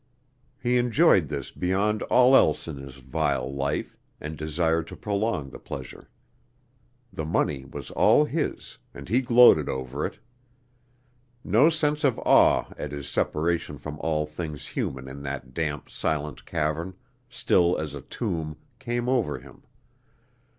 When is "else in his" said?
2.35-2.95